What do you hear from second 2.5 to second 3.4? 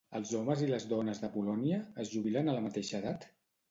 a la mateixa edat?